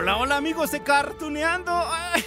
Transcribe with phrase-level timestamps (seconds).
[0.00, 1.70] Hola, hola amigos de Cartuneando.
[1.92, 2.22] Ay,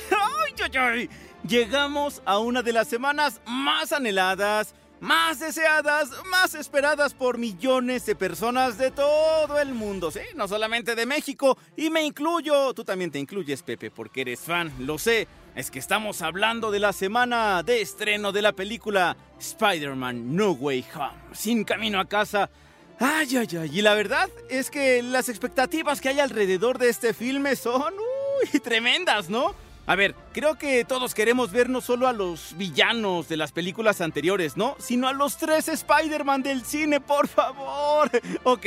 [0.64, 1.10] ay, ay.
[1.42, 8.16] Llegamos a una de las semanas más anheladas, más deseadas, más esperadas por millones de
[8.16, 10.20] personas de todo el mundo, ¿sí?
[10.36, 12.76] No solamente de México, y me incluyo.
[12.76, 15.28] Tú también te incluyes, Pepe, porque eres fan, lo sé.
[15.56, 20.86] Es que estamos hablando de la semana de estreno de la película Spider-Man No Way
[20.94, 22.52] Home, sin camino a casa.
[23.00, 23.70] Ay, ay, ay.
[23.74, 28.60] Y la verdad es que las expectativas que hay alrededor de este filme son uy,
[28.64, 29.56] tremendas, ¿no?
[29.86, 34.00] A ver, creo que todos queremos ver no solo a los villanos de las películas
[34.00, 34.78] anteriores, ¿no?
[34.80, 38.10] Sino a los tres Spider-Man del cine, por favor.
[38.44, 38.66] Ok,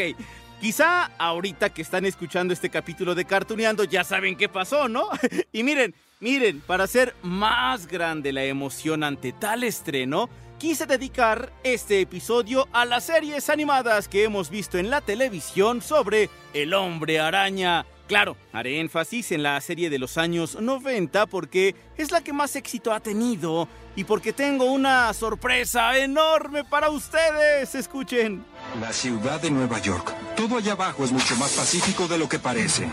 [0.61, 5.09] quizá ahorita que están escuchando este capítulo de Cartuneando ya saben qué pasó, ¿no?
[5.53, 12.01] y miren, miren, para hacer más grande la emoción ante tal estreno, quise dedicar este
[12.01, 17.85] episodio a las series animadas que hemos visto en la televisión sobre el hombre araña.
[18.07, 22.55] Claro, haré énfasis en la serie de los años 90 porque es la que más
[22.55, 27.75] éxito ha tenido y porque tengo una sorpresa enorme para ustedes.
[27.75, 28.45] Escuchen.
[28.81, 30.13] La ciudad de Nueva York.
[30.37, 32.87] Todo allá abajo es mucho más pacífico de lo que parece.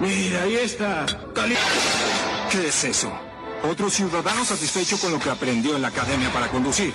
[0.00, 1.06] Mira, ahí está.
[1.32, 1.54] Cali-
[2.50, 3.12] ¿Qué es eso?
[3.62, 6.92] Otro ciudadano satisfecho con lo que aprendió en la academia para conducir.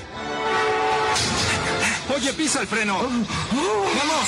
[2.13, 2.97] Oye, pisa el freno.
[2.99, 4.27] ¡Vamos!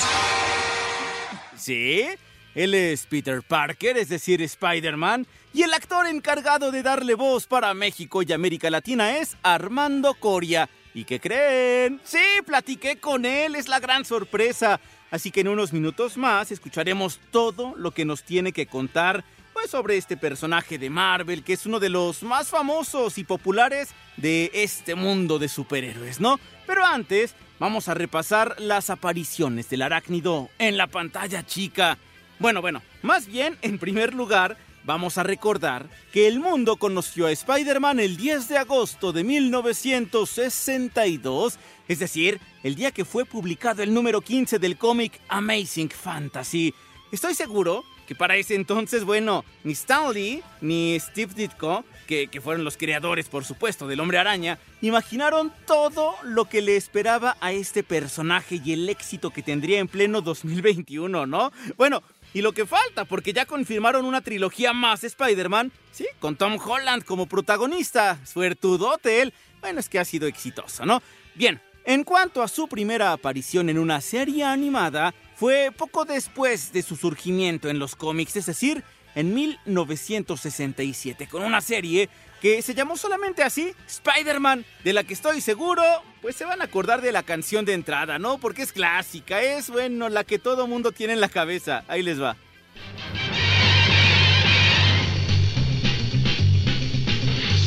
[1.58, 2.06] Sí,
[2.54, 7.74] él es Peter Parker, es decir, Spider-Man, y el actor encargado de darle voz para
[7.74, 10.70] México y América Latina es Armando Coria.
[10.94, 12.00] ¿Y qué creen?
[12.04, 14.80] Sí, platiqué con él, es la gran sorpresa.
[15.10, 19.70] Así que en unos minutos más escucharemos todo lo que nos tiene que contar pues
[19.70, 24.50] sobre este personaje de Marvel que es uno de los más famosos y populares de
[24.54, 26.38] este mundo de superhéroes, ¿no?
[26.66, 31.98] Pero antes vamos a repasar las apariciones del arácnido en la pantalla chica.
[32.38, 37.32] Bueno, bueno, más bien, en primer lugar, vamos a recordar que el mundo conoció a
[37.32, 41.58] Spider-Man el 10 de agosto de 1962,
[41.88, 46.74] es decir, el día que fue publicado el número 15 del cómic Amazing Fantasy.
[47.12, 52.40] Estoy seguro que para ese entonces, bueno, ni Stan Lee ni Steve Ditko, que, que
[52.40, 57.52] fueron los creadores, por supuesto, del Hombre Araña, imaginaron todo lo que le esperaba a
[57.52, 61.52] este personaje y el éxito que tendría en pleno 2021, ¿no?
[61.76, 62.02] Bueno,
[62.32, 66.06] y lo que falta, porque ya confirmaron una trilogía más de Spider-Man, ¿sí?
[66.18, 68.18] Con Tom Holland como protagonista.
[68.24, 69.32] Suertudote él.
[69.60, 71.02] Bueno, es que ha sido exitoso, ¿no?
[71.34, 76.82] Bien, en cuanto a su primera aparición en una serie animada, fue poco después de
[76.82, 82.08] su surgimiento en los cómics, es decir, en 1967, con una serie
[82.40, 85.82] que se llamó solamente así, Spider-Man, de la que estoy seguro,
[86.22, 88.38] pues se van a acordar de la canción de entrada, ¿no?
[88.38, 91.84] Porque es clásica, es, bueno, la que todo mundo tiene en la cabeza.
[91.86, 92.36] Ahí les va.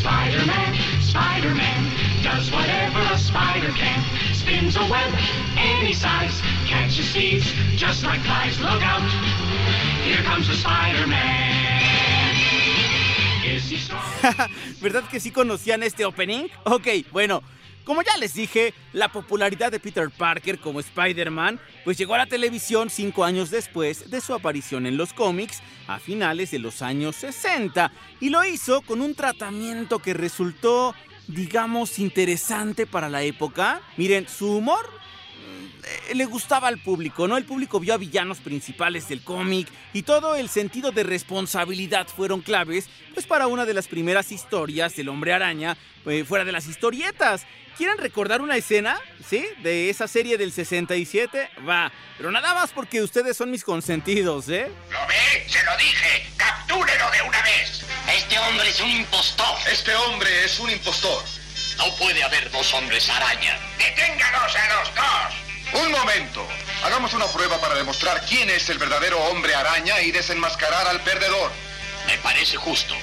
[0.03, 1.91] Spider-Man, Spider-Man,
[2.23, 4.03] does whatever a spider can.
[4.33, 5.13] Spins a web
[5.55, 8.59] any size, catches thieves just like flies.
[8.59, 9.01] Look out,
[10.03, 12.12] here comes the Spider-Man.
[14.81, 16.47] ¿Verdad que sí conocían este opening?
[16.63, 17.43] Ok, bueno,
[17.83, 22.25] como ya les dije, la popularidad de Peter Parker como Spider-Man pues llegó a la
[22.25, 27.17] televisión cinco años después de su aparición en los cómics a finales de los años
[27.17, 27.91] 60
[28.21, 30.95] y lo hizo con un tratamiento que resultó,
[31.27, 33.81] digamos, interesante para la época.
[33.97, 34.89] Miren, su humor
[36.13, 37.37] le gustaba al público, ¿no?
[37.37, 42.41] El público vio a villanos principales del cómic y todo el sentido de responsabilidad fueron
[42.41, 46.67] claves, pues para una de las primeras historias del hombre araña, eh, fuera de las
[46.67, 47.45] historietas.
[47.77, 49.43] ¿Quieren recordar una escena, sí?
[49.63, 51.49] De esa serie del 67?
[51.67, 54.71] Va, pero nada más porque ustedes son mis consentidos, ¿eh?
[54.91, 55.45] ¿Lo ve?
[55.47, 56.27] Se lo dije.
[56.37, 57.83] Captúrelo de una vez.
[58.15, 59.57] Este hombre es un impostor.
[59.71, 61.23] Este hombre es un impostor.
[61.77, 63.57] No puede haber dos hombres araña.
[63.79, 65.42] Deténgalos a los dos.
[65.73, 66.45] Un momento.
[66.83, 71.51] Hagamos una prueba para demostrar quién es el verdadero hombre araña y desenmascarar al perdedor.
[72.07, 72.93] Me parece justo.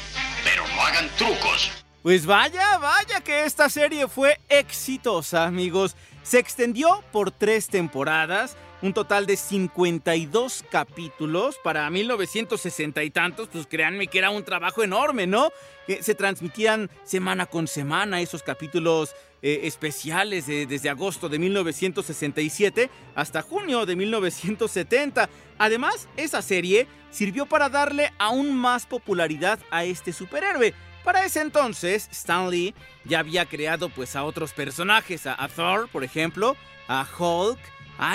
[0.44, 1.70] Pero no hagan trucos.
[2.02, 5.96] Pues vaya, vaya que esta serie fue exitosa, amigos.
[6.22, 13.66] Se extendió por tres temporadas un total de 52 capítulos para 1960 y tantos, pues
[13.66, 15.50] créanme que era un trabajo enorme, ¿no?
[15.86, 23.42] Que se transmitían semana con semana esos capítulos eh, especiales desde agosto de 1967 hasta
[23.42, 25.28] junio de 1970.
[25.58, 30.74] Además, esa serie sirvió para darle aún más popularidad a este superhéroe.
[31.04, 32.74] Para ese entonces, Stan Lee
[33.04, 36.56] ya había creado pues a otros personajes, a, a Thor, por ejemplo,
[36.88, 37.58] a Hulk,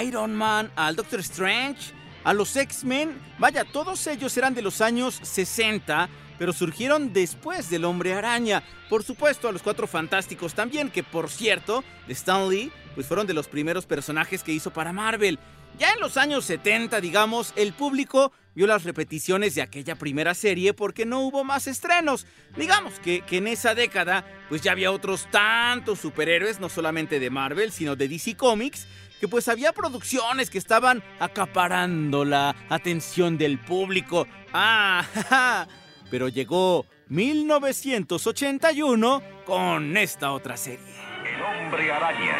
[0.03, 1.93] Iron Man, al Doctor Strange,
[2.23, 3.19] a los X-Men.
[3.37, 8.63] Vaya, todos ellos eran de los años 60 pero surgieron después del Hombre Araña.
[8.89, 13.27] Por supuesto, a los Cuatro Fantásticos también, que por cierto, de Stan Lee, pues fueron
[13.27, 15.39] de los primeros personajes que hizo para Marvel.
[15.77, 20.73] Ya en los años 70, digamos, el público vio las repeticiones de aquella primera serie
[20.73, 22.25] porque no hubo más estrenos.
[22.55, 27.29] Digamos que, que, en esa década, pues ya había otros tantos superhéroes, no solamente de
[27.29, 28.87] Marvel, sino de DC Comics,
[29.19, 34.25] que pues había producciones que estaban acaparando la atención del público.
[34.53, 35.67] Ah,
[36.09, 40.95] pero llegó 1981 con esta otra serie.
[41.25, 42.35] El hombre araña.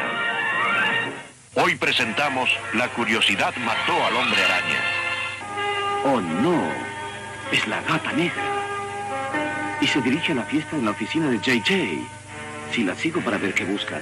[1.56, 4.82] Hoy presentamos La curiosidad mató al hombre araña.
[6.04, 6.70] Oh no,
[7.52, 8.44] es la gata negra.
[9.82, 12.06] Y se dirige a la fiesta en la oficina de JJ.
[12.72, 14.02] Si la sigo para ver qué busca.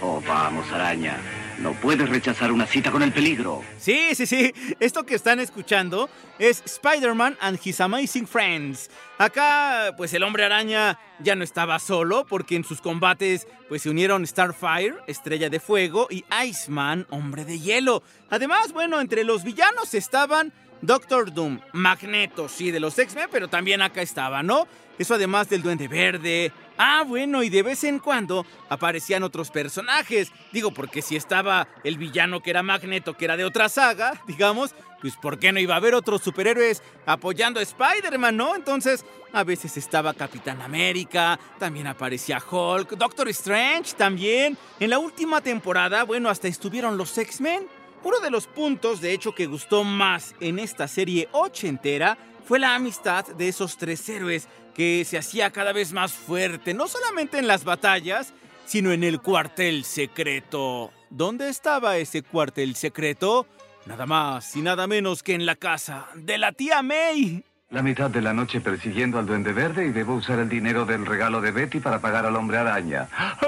[0.00, 1.18] Oh, vamos, araña.
[1.58, 3.62] No puedes rechazar una cita con el peligro.
[3.78, 4.52] Sí, sí, sí.
[4.80, 8.90] Esto que están escuchando es Spider-Man and His Amazing Friends.
[9.18, 13.90] Acá, pues el hombre araña ya no estaba solo porque en sus combates pues se
[13.90, 18.02] unieron Starfire, Estrella de Fuego, y Iceman, Hombre de Hielo.
[18.30, 20.52] Además, bueno, entre los villanos estaban
[20.82, 24.66] Doctor Doom, Magneto, sí, de los X-Men, pero también acá estaba, ¿no?
[24.98, 26.52] Eso además del Duende Verde.
[26.76, 30.32] Ah, bueno, y de vez en cuando aparecían otros personajes.
[30.52, 34.74] Digo, porque si estaba el villano que era Magneto, que era de otra saga, digamos,
[35.00, 38.56] pues ¿por qué no iba a haber otros superhéroes apoyando a Spider-Man, no?
[38.56, 44.56] Entonces, a veces estaba Capitán América, también aparecía Hulk, Doctor Strange también.
[44.80, 47.68] En la última temporada, bueno, hasta estuvieron los X-Men.
[48.04, 52.74] Uno de los puntos, de hecho, que gustó más en esta serie ochentera fue la
[52.74, 57.46] amistad de esos tres héroes que se hacía cada vez más fuerte, no solamente en
[57.46, 58.34] las batallas,
[58.66, 60.92] sino en el cuartel secreto.
[61.08, 63.46] ¿Dónde estaba ese cuartel secreto?
[63.86, 67.42] Nada más y nada menos que en la casa de la tía May.
[67.70, 71.06] La mitad de la noche persiguiendo al duende verde y debo usar el dinero del
[71.06, 73.08] regalo de Betty para pagar al hombre araña.
[73.16, 73.38] ¡Ah,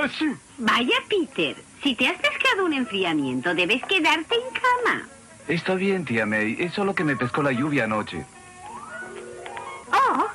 [0.59, 1.57] Vaya, Peter.
[1.83, 5.09] Si te has pescado un enfriamiento, debes quedarte en cama.
[5.49, 6.57] Está bien, tía May.
[6.59, 8.25] Es solo que me pescó la lluvia anoche.
[9.93, 10.27] Oh,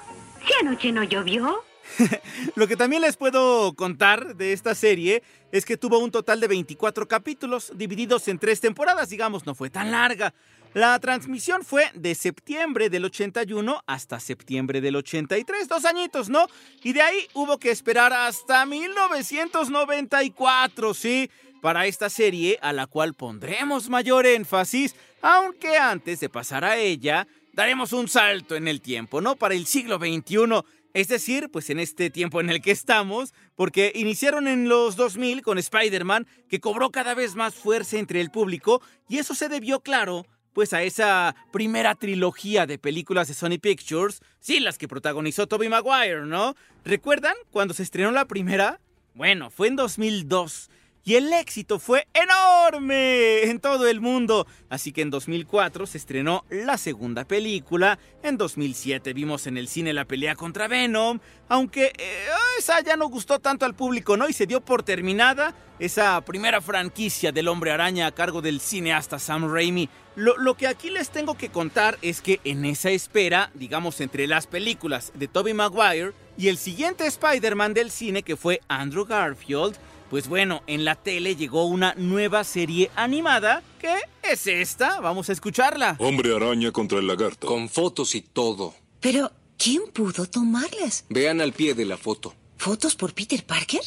[0.45, 1.63] si anoche no llovió.
[2.55, 6.47] Lo que también les puedo contar de esta serie es que tuvo un total de
[6.47, 10.33] 24 capítulos divididos en tres temporadas, digamos, no fue tan larga.
[10.73, 16.47] La transmisión fue de septiembre del 81 hasta septiembre del 83, dos añitos, ¿no?
[16.81, 21.29] Y de ahí hubo que esperar hasta 1994, ¿sí?
[21.62, 27.27] Para esta serie a la cual pondremos mayor énfasis, aunque antes de pasar a ella,
[27.51, 29.35] daremos un salto en el tiempo, ¿no?
[29.35, 30.63] Para el siglo XXI.
[30.94, 35.41] Es decir, pues en este tiempo en el que estamos, porque iniciaron en los 2000
[35.41, 39.81] con Spider-Man, que cobró cada vez más fuerza entre el público, y eso se debió,
[39.81, 45.48] claro, pues a esa primera trilogía de películas de Sony Pictures, sí, las que protagonizó
[45.48, 46.56] Tobey Maguire, ¿no?
[46.83, 48.79] ¿Recuerdan cuando se estrenó la primera?
[49.13, 50.70] Bueno, fue en 2002
[51.03, 54.48] y el éxito fue enorme en todo el mundo.
[54.70, 59.93] Así que en 2004 se estrenó la segunda película, en 2007 vimos en el cine
[59.93, 62.27] la pelea contra Venom, aunque eh,
[62.60, 64.29] esa ya no gustó tanto al público, ¿no?
[64.29, 69.17] Y se dio por terminada esa primera franquicia del hombre araña a cargo del cineasta
[69.17, 69.89] Sam Raimi.
[70.15, 74.27] Lo, lo, que aquí les tengo que contar es que en esa espera, digamos entre
[74.27, 79.77] las películas de Tobey Maguire y el siguiente Spider-Man del cine que fue Andrew Garfield,
[80.12, 83.63] pues bueno, en la tele llegó una nueva serie animada.
[83.80, 85.00] ¿Qué es esta?
[85.00, 85.96] Vamos a escucharla.
[86.00, 87.48] Hombre araña contra el lagarto.
[87.48, 88.75] Con fotos y todo.
[89.00, 91.06] Pero, ¿quién pudo tomarlas?
[91.08, 92.36] Vean al pie de la foto.
[92.58, 93.80] ¿Fotos por Peter Parker?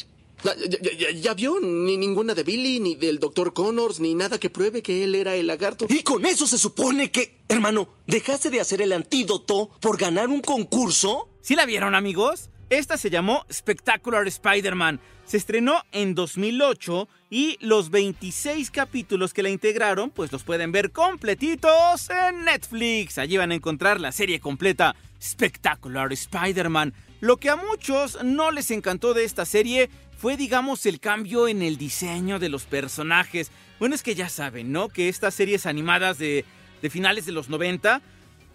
[0.43, 1.59] ¿Ya, ya, ya, ya vio?
[1.61, 3.53] Ni ninguna de Billy, ni del Dr.
[3.53, 5.85] Connors, ni nada que pruebe que él era el lagarto.
[5.87, 10.41] Y con eso se supone que, hermano, dejaste de hacer el antídoto por ganar un
[10.41, 11.29] concurso.
[11.41, 12.49] ¿Sí la vieron, amigos?
[12.69, 14.99] Esta se llamó Spectacular Spider-Man.
[15.23, 20.91] Se estrenó en 2008 y los 26 capítulos que la integraron, pues los pueden ver
[20.91, 23.19] completitos en Netflix.
[23.19, 26.93] Allí van a encontrar la serie completa Spectacular Spider-Man.
[27.21, 31.61] lo que a muchos no les encantó de esta serie fue, digamos, el cambio en
[31.61, 33.51] el diseño de los personajes.
[33.79, 34.89] Bueno, es que ya saben, ¿no?
[34.89, 36.45] Que estas series animadas de,
[36.81, 38.01] de finales de los 90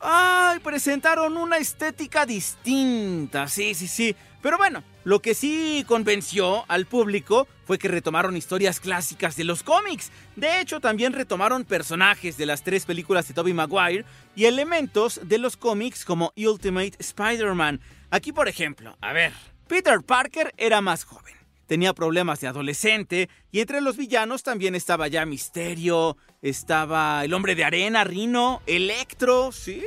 [0.00, 0.58] ¡Ay!
[0.60, 4.16] Presentaron una estética distinta, sí, sí, sí.
[4.42, 9.62] Pero bueno, lo que sí convenció al público fue que retomaron historias clásicas de los
[9.62, 10.10] cómics.
[10.36, 15.38] De hecho, también retomaron personajes de las tres películas de Tobey Maguire y elementos de
[15.38, 17.80] los cómics como Ultimate Spider-Man.
[18.10, 19.32] Aquí, por ejemplo, a ver,
[19.68, 21.39] Peter Parker era más joven.
[21.70, 27.54] Tenía problemas de adolescente y entre los villanos también estaba ya Misterio, estaba el hombre
[27.54, 29.80] de arena, Rino, Electro, ¿sí?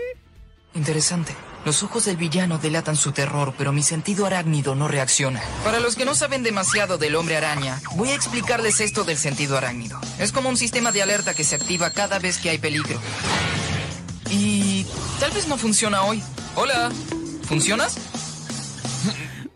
[0.75, 1.35] Interesante.
[1.65, 5.41] Los ojos del villano delatan su terror, pero mi sentido arácnido no reacciona.
[5.65, 9.57] Para los que no saben demasiado del hombre araña, voy a explicarles esto del sentido
[9.57, 9.99] arácnido.
[10.19, 12.97] Es como un sistema de alerta que se activa cada vez que hay peligro.
[14.29, 14.85] Y
[15.19, 16.23] tal vez no funciona hoy.
[16.55, 16.93] Hola,
[17.45, 17.97] ¿funcionas?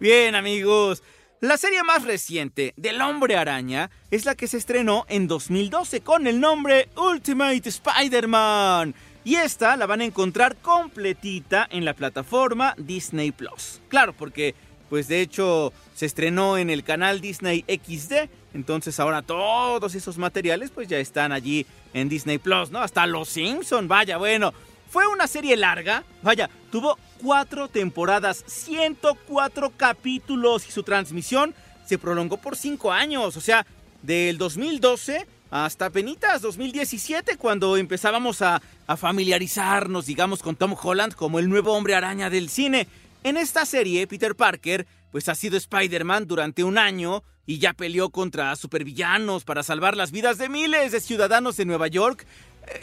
[0.02, 1.02] Bien amigos,
[1.41, 6.25] la serie más reciente del Hombre Araña es la que se estrenó en 2012 con
[6.25, 8.96] el nombre Ultimate Spider-Man.
[9.24, 13.82] Y esta la van a encontrar completita en la plataforma Disney Plus.
[13.88, 14.56] Claro, porque
[14.89, 20.72] pues de hecho se estrenó en el canal Disney XD, entonces ahora todos esos materiales
[20.72, 22.79] pues ya están allí en Disney Plus, ¿no?
[22.79, 24.53] Hasta Los Simpson, vaya, bueno,
[24.89, 31.53] fue una serie larga, vaya, tuvo cuatro temporadas, 104 capítulos y su transmisión
[31.86, 33.65] se prolongó por cinco años, o sea,
[34.01, 41.39] del 2012 hasta penitas 2017 cuando empezábamos a, a, familiarizarnos, digamos, con Tom Holland como
[41.39, 42.88] el nuevo hombre araña del cine.
[43.24, 48.10] En esta serie, Peter Parker, pues ha sido Spider-Man durante un año y ya peleó
[48.10, 52.27] contra supervillanos para salvar las vidas de miles de ciudadanos de Nueva York.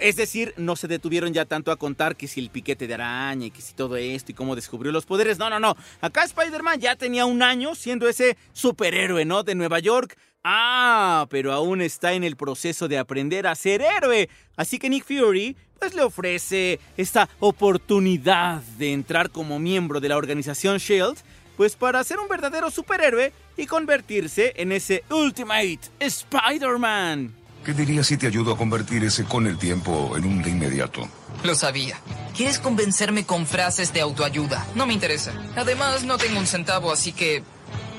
[0.00, 3.46] Es decir, no se detuvieron ya tanto a contar que si el piquete de araña
[3.46, 5.38] y que si todo esto y cómo descubrió los poderes.
[5.38, 5.76] No, no, no.
[6.00, 9.42] Acá Spider-Man ya tenía un año siendo ese superhéroe, ¿no?
[9.42, 10.16] De Nueva York.
[10.42, 14.28] Ah, pero aún está en el proceso de aprender a ser héroe.
[14.56, 20.18] Así que Nick Fury, pues le ofrece esta oportunidad de entrar como miembro de la
[20.18, 21.16] organización Shield,
[21.56, 27.43] pues para ser un verdadero superhéroe y convertirse en ese Ultimate Spider-Man.
[27.64, 31.08] ¿Qué dirías si te ayudo a convertir ese con el tiempo en un de inmediato?
[31.44, 31.98] Lo sabía.
[32.36, 34.66] ¿Quieres convencerme con frases de autoayuda?
[34.74, 35.32] No me interesa.
[35.56, 37.42] Además, no tengo un centavo, así que...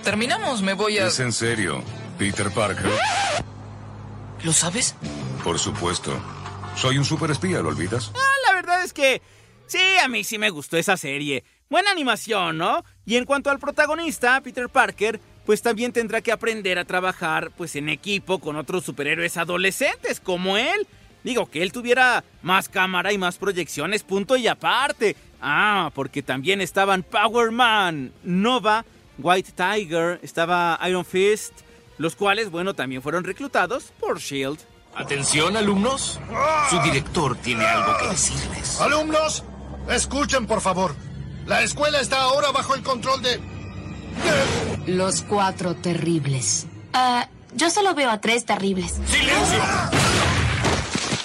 [0.04, 1.08] Terminamos, me voy a...
[1.08, 1.84] ¿Es en serio?
[2.20, 2.92] Peter Parker.
[4.44, 4.94] ¿Lo sabes?
[5.44, 6.16] Por supuesto.
[6.76, 8.12] Soy un superespía, ¿lo olvidas?
[8.14, 9.24] Ah, la verdad es que
[9.66, 11.44] sí, a mí sí me gustó esa serie.
[11.72, 12.84] Buena animación, ¿no?
[13.06, 17.76] Y en cuanto al protagonista, Peter Parker, pues también tendrá que aprender a trabajar pues
[17.76, 20.88] en equipo con otros superhéroes adolescentes como él.
[21.24, 25.16] Digo, que él tuviera más cámara y más proyecciones, punto y aparte.
[25.42, 28.86] Ah, porque también estaban Power Man, Nova,
[29.18, 31.54] White Tiger, estaba Iron Fist,
[31.98, 34.60] los cuales, bueno, también fueron reclutados por Shield.
[34.96, 36.20] Atención, alumnos.
[36.70, 38.80] Su director tiene algo que decirles.
[38.80, 39.44] Alumnos,
[39.90, 40.96] escuchen, por favor.
[41.46, 43.55] La escuela está ahora bajo el control de...
[44.88, 46.68] Los cuatro terribles.
[46.94, 47.24] Uh,
[47.56, 49.00] yo solo veo a tres terribles.
[49.08, 49.60] ¡Silencio!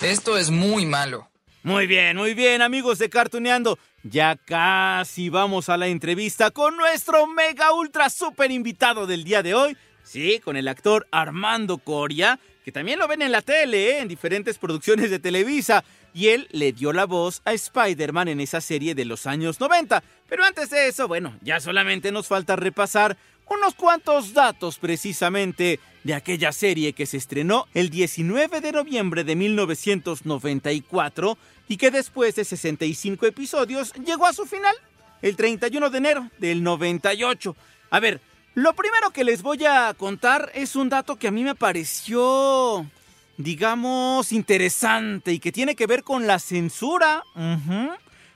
[0.02, 1.28] Esto es muy malo.
[1.62, 3.78] Muy bien, muy bien, amigos de Cartuneando.
[4.02, 9.54] Ya casi vamos a la entrevista con nuestro mega ultra super invitado del día de
[9.54, 9.76] hoy.
[10.10, 14.00] Sí, con el actor Armando Coria, que también lo ven en la tele, ¿eh?
[14.00, 15.84] en diferentes producciones de Televisa.
[16.12, 20.02] Y él le dio la voz a Spider-Man en esa serie de los años 90.
[20.28, 26.14] Pero antes de eso, bueno, ya solamente nos falta repasar unos cuantos datos precisamente de
[26.14, 31.38] aquella serie que se estrenó el 19 de noviembre de 1994
[31.68, 34.74] y que después de 65 episodios llegó a su final
[35.22, 37.54] el 31 de enero del 98.
[37.90, 38.20] A ver,
[38.54, 42.86] lo primero que les voy a contar es un dato que a mí me pareció,
[43.36, 47.22] digamos, interesante y que tiene que ver con la censura.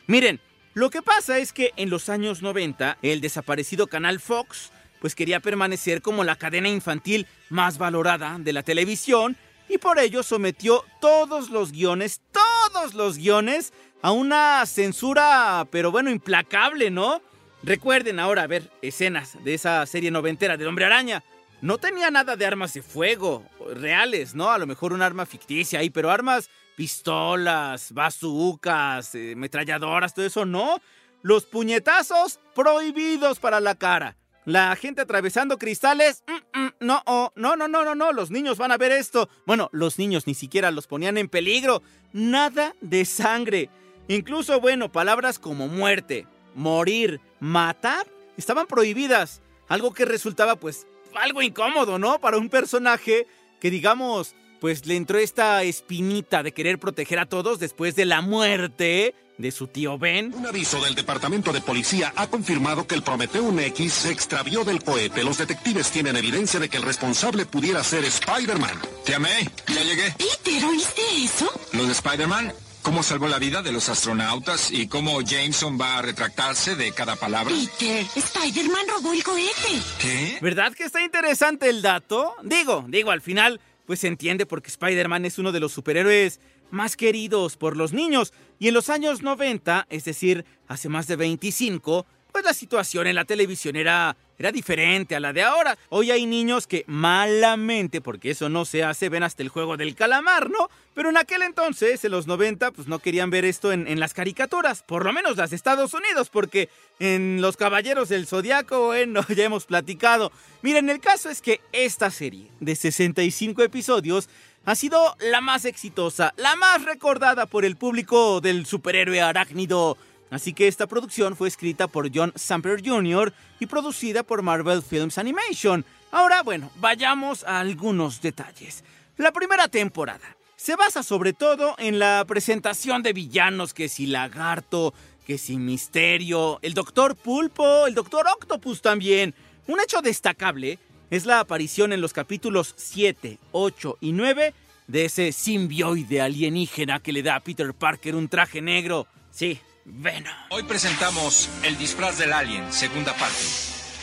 [0.06, 0.40] Miren,
[0.75, 5.40] lo que pasa es que en los años 90 el desaparecido canal Fox pues quería
[5.40, 9.37] permanecer como la cadena infantil más valorada de la televisión
[9.68, 16.11] y por ello sometió todos los guiones, todos los guiones a una censura, pero bueno,
[16.11, 17.21] implacable, ¿no?
[17.64, 21.25] Recuerden ahora ver escenas de esa serie noventera del Hombre Araña.
[21.62, 23.42] No tenía nada de armas de fuego
[23.75, 24.50] reales, ¿no?
[24.50, 30.44] A lo mejor un arma ficticia ahí, pero armas, pistolas, bazucas, eh, metralladoras, todo eso,
[30.44, 30.78] no.
[31.23, 34.18] Los puñetazos prohibidos para la cara.
[34.44, 38.59] La gente atravesando cristales, mm, mm, no, oh, no, no, no, no, no, los niños
[38.59, 39.30] van a ver esto.
[39.47, 41.83] Bueno, los niños ni siquiera los ponían en peligro.
[42.12, 43.71] Nada de sangre.
[44.06, 48.06] Incluso, bueno, palabras como muerte, morir, matar
[48.37, 49.42] estaban prohibidas.
[49.68, 52.18] Algo que resultaba pues algo incómodo, ¿no?
[52.20, 53.26] Para un personaje
[53.61, 58.23] que digamos pues le entró esta espinita de querer proteger a todos después de la
[58.23, 60.32] muerte de su tío Ben.
[60.34, 64.82] Un aviso del Departamento de Policía ha confirmado que el Prometheum X se extravió del
[64.82, 65.25] cohete.
[65.25, 68.80] Los detectives tienen evidencia de que el responsable pudiera ser Spider-Man.
[69.04, 70.14] Te amé, ya llegué.
[70.18, 71.50] Peter, ¿oíste eso?
[71.73, 72.52] ¿Lo de Spider-Man?
[72.85, 77.17] ¿Cómo salvó la vida de los astronautas y cómo Jameson va a retractarse de cada
[77.17, 77.50] palabra?
[77.55, 79.81] Peter, Spider-Man robó el cohete.
[79.99, 80.37] ¿Qué?
[80.43, 82.35] ¿Verdad que está interesante el dato?
[82.43, 86.95] Digo, digo, al final pues se entiende porque Spider-Man es uno de los superhéroes más
[86.99, 88.35] queridos por los niños.
[88.59, 93.14] Y en los años 90, es decir, hace más de 25, pues la situación en
[93.14, 95.79] la televisión era, era diferente a la de ahora.
[95.88, 99.95] Hoy hay niños que malamente, porque eso no se hace, ven hasta el juego del
[99.95, 100.69] calamar, ¿no?
[100.95, 104.83] Pero en aquel entonces, en los 90, pues no querían ver esto en, las caricaturas,
[104.83, 106.69] por lo menos las de Estados Unidos, porque
[107.00, 110.31] en Los Caballeros del Zodiaco, bueno, ya hemos platicado.
[110.62, 114.29] Miren, el caso es que esta serie de 65 episodios
[114.64, 119.99] ha sido la más exitosa, la más recordada por el público del superhéroe arácnido.
[120.35, 123.33] Así que esta producción fue escrita por John Samper Jr.
[123.61, 125.85] y producida por Marvel Films Animation.
[126.11, 128.83] Ahora, bueno, vayamos a algunos detalles.
[129.17, 134.93] La primera temporada se basa sobre todo en la presentación de villanos que si Lagarto,
[135.25, 139.37] que si Misterio, el Doctor Pulpo, el Doctor Octopus también.
[139.69, 144.53] Un hecho destacable es la aparición en los capítulos 7, 8 y 9
[144.88, 149.07] de ese simbioide alienígena que le da a Peter Parker un traje negro.
[149.31, 150.33] Sí, Venom.
[150.50, 153.37] Hoy presentamos El disfraz del alien, segunda parte.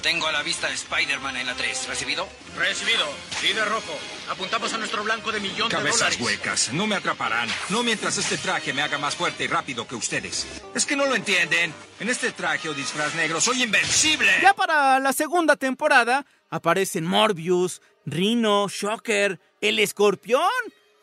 [0.04, 1.88] Tengo a la vista a Spider-Man en la 3.
[1.88, 2.28] ¿Recibido?
[2.58, 3.06] Recibido.
[3.44, 3.94] Líder rojo.
[4.32, 6.20] Apuntamos a nuestro blanco de millón de Cabezas dólares.
[6.22, 6.74] huecas.
[6.74, 7.48] No me atraparán.
[7.70, 10.48] No mientras este traje me haga más fuerte y rápido que ustedes.
[10.74, 11.72] Es que no lo entienden.
[12.00, 14.32] En este traje o disfraz negro soy invencible.
[14.42, 20.42] Ya para la segunda temporada aparecen Morbius, Rhino, Shocker, el escorpión.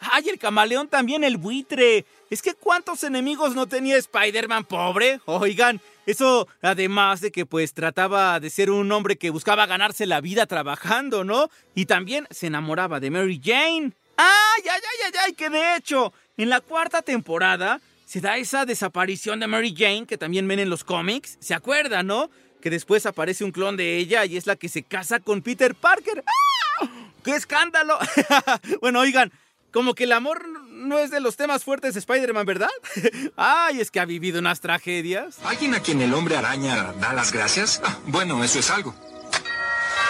[0.01, 2.05] ¡Ay, el camaleón también, el buitre!
[2.31, 5.21] Es que cuántos enemigos no tenía Spider-Man, pobre.
[5.25, 10.21] Oigan, eso además de que pues trataba de ser un hombre que buscaba ganarse la
[10.21, 11.51] vida trabajando, ¿no?
[11.75, 13.93] Y también se enamoraba de Mary Jane.
[14.17, 15.33] ¡Ay, ay, ay, ay, ay!
[15.35, 20.19] Que de hecho, en la cuarta temporada se da esa desaparición de Mary Jane que
[20.19, 21.37] también ven en los cómics.
[21.41, 22.31] ¿Se acuerdan, no?
[22.63, 25.75] Que después aparece un clon de ella y es la que se casa con Peter
[25.75, 26.25] Parker.
[26.27, 26.89] ¡Ah!
[27.23, 27.99] ¡Qué escándalo!
[28.81, 29.31] bueno, oigan,
[29.73, 32.71] como que el amor no es de los temas fuertes de Spider-Man, ¿verdad?
[33.37, 35.39] Ay, es que ha vivido unas tragedias.
[35.45, 37.81] ¿Alguien a quien el hombre araña da las gracias?
[37.85, 38.95] Ah, bueno, eso es algo.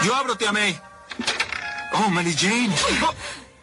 [0.05, 0.81] Yo abro, te amé.
[1.93, 2.71] Oh, Mary Jane.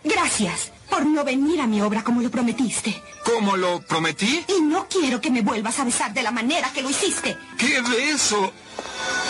[0.03, 3.01] Gracias por no venir a mi obra como lo prometiste.
[3.23, 4.43] ¿Cómo lo prometí?
[4.47, 7.37] Y no quiero que me vuelvas a besar de la manera que lo hiciste.
[7.57, 8.51] ¿Qué beso?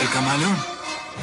[0.01, 0.57] El camaleón.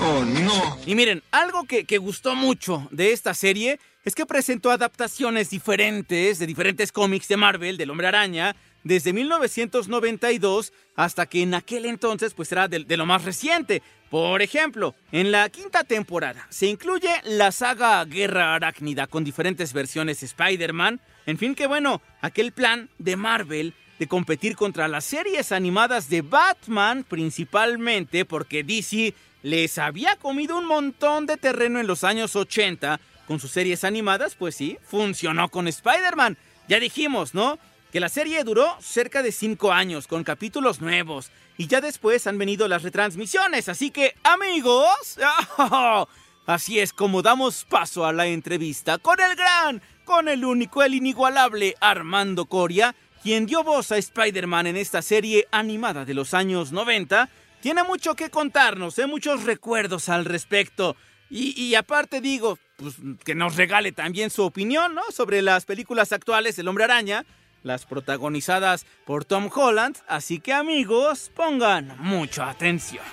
[0.00, 0.78] Oh, no.
[0.86, 6.38] Y miren, algo que, que gustó mucho de esta serie es que presentó adaptaciones diferentes
[6.38, 12.34] de diferentes cómics de Marvel, del Hombre Araña, desde 1992 hasta que en aquel entonces
[12.34, 13.82] pues era de, lo más reciente.
[14.10, 20.22] Por ejemplo, en la quinta temporada se incluye la saga Guerra Arácnida con diferentes versiones
[20.22, 21.00] Spider-Man.
[21.26, 26.22] En fin, que bueno, aquel plan de Marvel de competir contra las series animadas de
[26.22, 33.00] Batman principalmente porque DC les había comido un montón de terreno en los años 80
[33.26, 36.36] con sus series animadas, pues sí, funcionó con Spider-Man.
[36.68, 37.58] Ya dijimos, ¿no?
[37.92, 41.30] Que la serie duró cerca de 5 años, con capítulos nuevos.
[41.58, 43.68] Y ya después han venido las retransmisiones.
[43.68, 45.18] Así que, amigos,
[46.46, 50.94] así es como damos paso a la entrevista con el gran, con el único, el
[50.94, 56.72] inigualable Armando Coria, quien dio voz a Spider-Man en esta serie animada de los años
[56.72, 57.28] 90.
[57.60, 59.06] Tiene mucho que contarnos, ¿eh?
[59.06, 60.96] muchos recuerdos al respecto.
[61.34, 65.02] Y, aparte digo, pues, que nos regale también su opinión, ¿no?
[65.10, 67.24] Sobre las películas actuales del Hombre Araña,
[67.62, 69.96] las protagonizadas por Tom Holland.
[70.08, 73.04] Así que amigos, pongan mucha atención.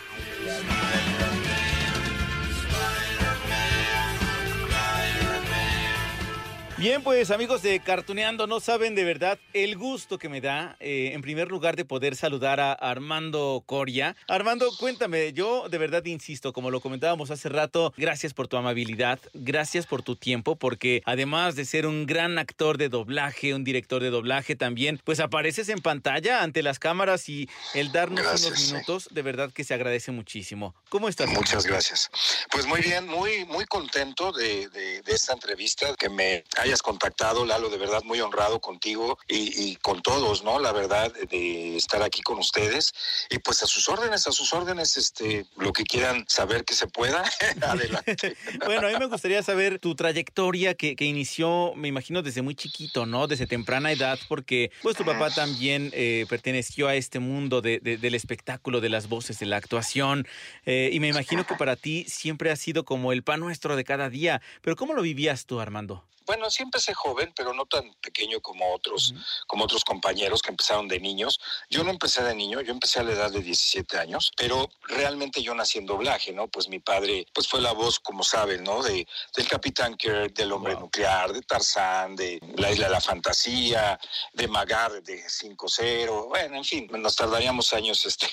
[6.79, 11.11] Bien, pues amigos de Cartuneando, no saben de verdad el gusto que me da, eh,
[11.13, 14.15] en primer lugar, de poder saludar a Armando Coria.
[14.29, 19.19] Armando, cuéntame, yo de verdad insisto, como lo comentábamos hace rato, gracias por tu amabilidad,
[19.33, 24.01] gracias por tu tiempo, porque además de ser un gran actor de doblaje, un director
[24.01, 28.71] de doblaje también, pues apareces en pantalla ante las cámaras y el darnos gracias, unos
[28.71, 29.15] minutos, sí.
[29.15, 30.73] de verdad que se agradece muchísimo.
[30.87, 31.27] ¿Cómo estás?
[31.27, 32.09] Muchas gracias.
[32.49, 36.81] Pues muy bien, muy, muy contento de, de, de esta entrevista que me ha hayas
[36.81, 40.59] contactado, Lalo, de verdad muy honrado contigo y, con todos, ¿no?
[40.59, 42.93] La verdad, de estar aquí con ustedes.
[43.29, 46.87] Y pues a sus órdenes, a sus órdenes, este, lo que quieran saber que se
[46.87, 47.23] pueda,
[47.61, 48.37] adelante.
[48.65, 53.05] Bueno, a mí me gustaría saber tu trayectoria que, inició, me imagino, desde muy chiquito,
[53.05, 53.27] ¿no?
[53.27, 58.15] Desde temprana edad, porque pues tu papá también eh, perteneció a este mundo de- del
[58.15, 60.27] espectáculo, de las voces, de la actuación.
[60.65, 63.83] eh, y me imagino que para ti siempre ha sido como el pan nuestro de
[63.83, 64.41] cada día.
[64.61, 66.03] Pero ¿cómo lo vivías tú, Armando?
[66.29, 69.15] Bueno, sí empecé joven, pero no tan pequeño como otros,
[69.47, 71.39] como otros compañeros que empezaron de niños.
[71.71, 75.41] Yo no empecé de niño, yo empecé a la edad de 17 años, pero realmente
[75.41, 76.47] yo nací en doblaje, ¿no?
[76.47, 78.83] Pues mi padre, pues fue la voz, como saben, ¿no?
[78.83, 83.99] De, del Capitán Kirk, del Hombre Nuclear, de Tarzán, de La Isla de la Fantasía,
[84.31, 88.27] de Magar, de 5-0, bueno, en fin, nos tardaríamos años este,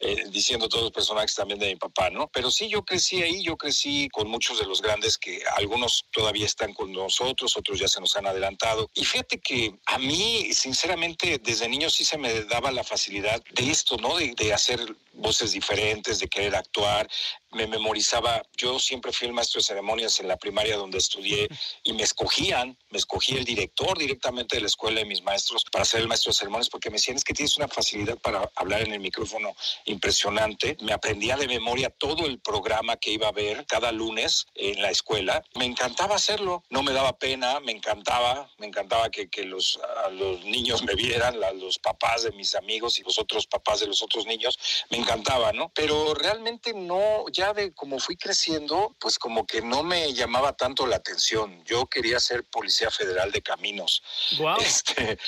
[0.00, 2.28] eh, diciendo todos los personajes también de mi papá, ¿no?
[2.28, 6.46] Pero sí, yo crecí ahí, yo crecí con muchos de los grandes que algunos todavía
[6.46, 8.90] están con nosotros, otros ya se nos han adelantado.
[8.94, 13.70] Y fíjate que a mí, sinceramente, desde niño sí se me daba la facilidad de
[13.70, 14.16] esto, ¿no?
[14.16, 14.80] De, de hacer
[15.16, 17.08] voces diferentes, de querer actuar.
[17.52, 21.48] Me memorizaba, yo siempre fui el maestro de ceremonias en la primaria donde estudié
[21.84, 25.84] y me escogían, me escogía el director directamente de la escuela de mis maestros para
[25.84, 28.82] ser el maestro de ceremonias porque me decían es que tienes una facilidad para hablar
[28.82, 29.54] en el micrófono
[29.86, 30.76] impresionante.
[30.80, 34.90] Me aprendía de memoria todo el programa que iba a ver cada lunes en la
[34.90, 35.42] escuela.
[35.54, 40.10] Me encantaba hacerlo, no me daba pena, me encantaba, me encantaba que, que los, a
[40.10, 43.86] los niños me vieran, la- los papás de mis amigos y los otros papás de
[43.86, 44.58] los otros niños,
[44.90, 45.70] me encantaba, ¿no?
[45.74, 50.86] Pero realmente no, ya de como fui creciendo, pues como que no me llamaba tanto
[50.86, 51.62] la atención.
[51.64, 54.02] Yo quería ser policía federal de caminos.
[54.38, 54.56] Wow.
[54.66, 55.18] Este,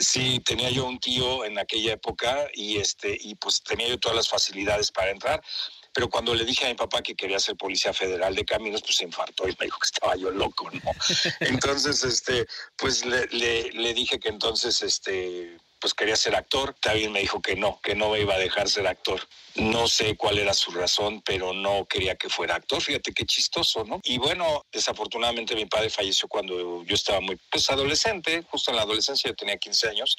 [0.00, 4.16] sí, tenía yo un tío en aquella época y este y pues tenía yo todas
[4.16, 5.40] las facilidades para entrar.
[5.92, 8.96] Pero cuando le dije a mi papá que quería ser policía federal de caminos, pues
[8.96, 10.80] se infartó y me dijo que estaba yo loco, ¿no?
[11.40, 16.76] Entonces, este, pues le, le, le dije que entonces, este, pues quería ser actor.
[16.80, 19.20] También me dijo que no, que no me iba a dejar ser actor.
[19.56, 22.80] No sé cuál era su razón, pero no quería que fuera actor.
[22.80, 24.00] Fíjate qué chistoso, ¿no?
[24.04, 28.84] Y bueno, desafortunadamente mi padre falleció cuando yo estaba muy, pues adolescente, justo en la
[28.84, 30.16] adolescencia, yo tenía 15 años.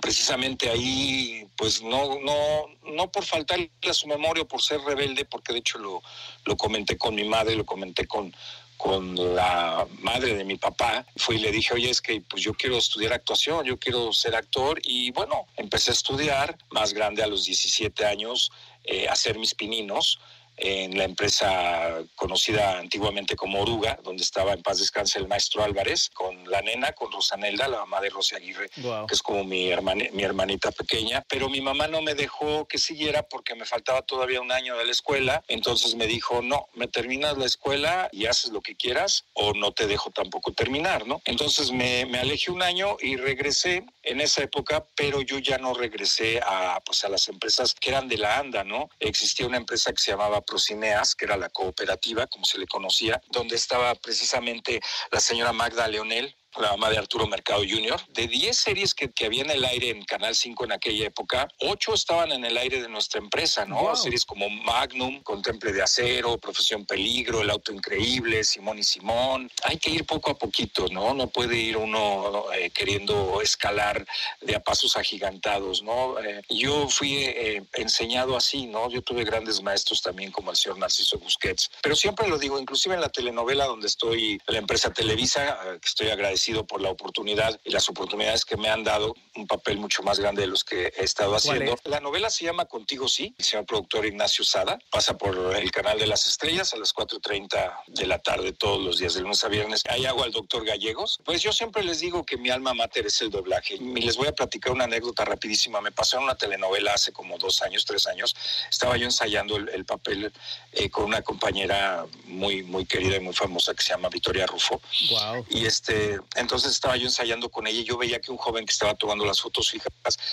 [0.00, 5.26] Precisamente ahí, pues no, no, no por faltarle a su memoria o por ser rebelde,
[5.26, 6.02] porque de hecho lo,
[6.46, 8.34] lo comenté con mi madre, lo comenté con,
[8.82, 12.52] con la madre de mi papá, fui y le dije, oye, es que pues yo
[12.52, 17.28] quiero estudiar actuación, yo quiero ser actor y bueno, empecé a estudiar, más grande a
[17.28, 18.50] los 17 años,
[18.82, 20.18] eh, hacer mis pininos
[20.56, 26.10] en la empresa conocida antiguamente como Oruga, donde estaba en paz descanse el maestro Álvarez,
[26.12, 29.06] con la nena, con Rosanelda, la mamá de Rosy Aguirre, Wow.
[29.06, 32.78] que es como mi, hermani- mi hermanita pequeña, pero mi mamá no me dejó que
[32.78, 36.86] siguiera porque me faltaba todavía un año de la escuela, entonces me dijo, no, me
[36.86, 41.20] terminas la escuela y haces lo que quieras o no te dejo tampoco terminar, ¿no?
[41.24, 45.74] Entonces me, me alejé un año y regresé en esa época, pero yo ya no
[45.74, 48.90] regresé a, pues, a las empresas que eran de la ANDA, ¿no?
[49.00, 53.20] Existía una empresa que se llamaba Procineas, que era la cooperativa, como se le conocía,
[53.30, 58.00] donde estaba precisamente la señora Magda Leonel, la mamá de Arturo Mercado Jr.
[58.08, 61.48] De 10 series que, que había en el aire en Canal 5 en aquella época,
[61.60, 63.82] 8 estaban en el aire de nuestra empresa, ¿no?
[63.82, 63.96] Wow.
[63.96, 69.50] Series como Magnum, Contemple de Acero, Profesión Peligro, El Auto Increíble, Simón y Simón.
[69.64, 71.14] Hay que ir poco a poquito, ¿no?
[71.14, 74.06] No puede ir uno eh, queriendo escalar
[74.40, 76.18] de a pasos agigantados, ¿no?
[76.18, 78.90] Eh, yo fui eh, enseñado así, ¿no?
[78.90, 82.94] Yo tuve grandes maestros también como el señor Narciso Busquets, pero siempre lo digo, inclusive
[82.94, 87.58] en la telenovela donde estoy, la empresa Televisa, eh, que estoy agradecido por la oportunidad
[87.64, 90.92] y las oportunidades que me han dado, un papel mucho más grande de los que
[90.96, 91.76] he estado haciendo.
[91.84, 95.98] La novela se llama Contigo Sí, el señor productor Ignacio Sada, pasa por el canal
[95.98, 99.48] de las estrellas a las 4.30 de la tarde todos los días, de lunes a
[99.48, 99.82] viernes.
[99.88, 101.20] Ahí hago al doctor Gallegos.
[101.24, 103.74] Pues yo siempre les digo que mi alma mater es el doblaje.
[103.74, 105.80] Y les voy a platicar una anécdota rapidísima.
[105.80, 108.34] Me pasó en una telenovela hace como dos años, tres años.
[108.68, 110.32] Estaba yo ensayando el, el papel
[110.72, 114.80] eh, con una compañera muy, muy querida y muy famosa que se llama Victoria Rufo.
[115.10, 115.46] Wow.
[115.50, 118.72] Y este, entonces estaba yo ensayando con ella y yo veía que un joven que
[118.72, 119.92] estaba tomando las fotos fijas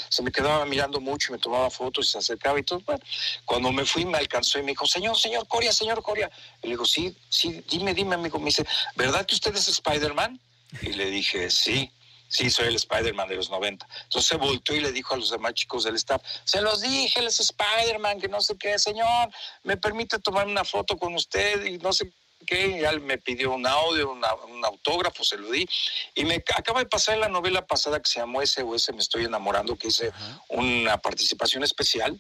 [0.10, 2.80] se me quedaba mirando mucho y me tomaba fotos y se acercaba y todo.
[2.82, 3.02] Bueno,
[3.46, 6.30] cuando me fui me alcanzó y me dijo, señor, señor Coria, señor Coria.
[6.62, 8.40] Y le digo, sí, sí, dime, dime, amigo.
[8.40, 10.40] Me dice, ¿verdad que usted es Spider-Man?
[10.82, 11.92] Y le dije, sí.
[12.32, 13.88] Sí, soy el Spider-Man de los 90.
[14.04, 17.20] Entonces se volteó y le dijo a los demás chicos del staff, se los dije,
[17.20, 19.30] él es Spider-Man, que no sé qué, señor,
[19.64, 22.14] me permite tomar una foto con usted y no sé
[22.46, 22.80] qué.
[22.80, 25.68] Ya me pidió un audio, una- un autógrafo, se lo di.
[26.16, 29.26] Y me acaba de pasar en la novela pasada que se llamó SOS Me Estoy
[29.26, 30.12] Enamorando, que hice
[30.50, 32.20] una participación especial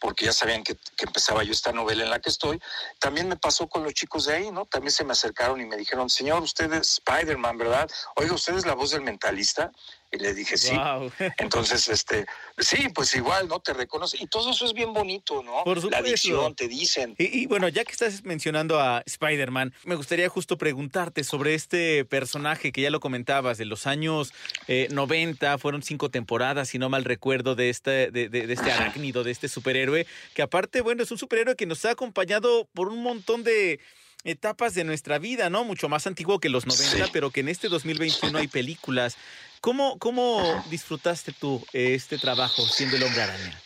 [0.00, 2.58] porque ya sabían que, que, empezaba yo esta novela en la que estoy.
[2.98, 4.64] También me pasó con los chicos de ahí, ¿no?
[4.64, 7.86] También se me acercaron y me dijeron, señor, usted es Spider-Man, ¿verdad?
[8.16, 9.70] Oiga, ¿usted es la voz del mentalista?
[10.12, 10.76] Y le dije, sí.
[10.76, 11.12] Wow.
[11.38, 12.26] Entonces, este,
[12.58, 13.60] sí, pues igual, ¿no?
[13.60, 14.16] Te reconoce.
[14.20, 15.62] Y todo eso es bien bonito, ¿no?
[15.64, 15.90] Por supuesto.
[15.90, 17.14] La adicción, te dicen.
[17.16, 22.04] Y, y, bueno, ya que estás mencionando a Spider-Man, me gustaría justo preguntarte sobre este
[22.04, 24.32] personaje que ya lo comentabas, de los años
[24.66, 28.72] eh, 90, fueron cinco temporadas, si no mal recuerdo, de este, de, de, de este
[28.72, 32.88] arácnido, de este superhéroe, que aparte, bueno, es un superhéroe que nos ha acompañado por
[32.88, 33.78] un montón de
[34.24, 35.64] etapas de nuestra vida, ¿no?
[35.64, 37.10] Mucho más antiguo que los 90, sí.
[37.12, 39.16] pero que en este 2021 hay películas.
[39.60, 43.60] ¿Cómo, cómo disfrutaste tú eh, este trabajo siendo el hombre araña?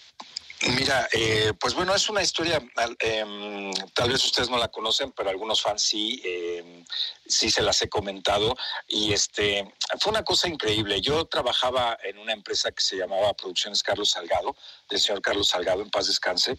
[0.69, 2.63] Mira, eh, pues bueno, es una historia,
[3.01, 6.85] eh, tal vez ustedes no la conocen, pero algunos fans sí, eh,
[7.27, 8.57] sí se las he comentado.
[8.89, 11.03] Y este fue una cosa increíble.
[11.03, 14.57] Yo trabajaba en una empresa que se llamaba Producciones Carlos Salgado,
[14.89, 16.57] del señor Carlos Salgado, en paz descanse.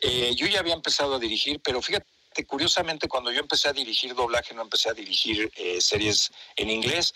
[0.00, 2.06] Eh, yo ya había empezado a dirigir, pero fíjate
[2.46, 7.14] curiosamente cuando yo empecé a dirigir doblaje no empecé a dirigir eh, series en inglés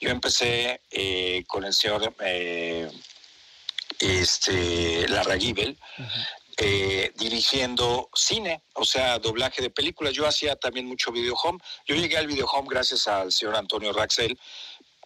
[0.00, 2.90] yo empecé eh, con el señor eh,
[3.98, 6.26] este Larra Gibel uh -huh.
[6.58, 10.12] eh, dirigiendo cine, o sea, doblaje de películas.
[10.12, 11.58] Yo hacía también mucho video home.
[11.86, 14.38] Yo llegué al video home gracias al señor Antonio Raxel.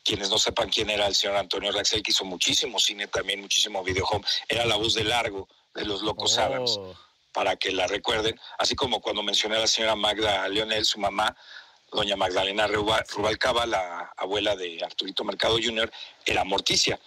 [0.04, 3.82] Quienes no sepan quién era el señor Antonio Raxel, que hizo muchísimo cine también, muchísimo
[3.84, 4.24] video home.
[4.48, 6.40] Era la voz de largo de los Locos oh.
[6.40, 6.80] Adams
[7.38, 11.36] para que la recuerden, así como cuando mencioné a la señora Magda Leonel, su mamá,
[11.92, 15.88] doña Magdalena Rubalcaba, la abuela de Arturito Mercado Jr.,
[16.26, 16.98] era Morticia.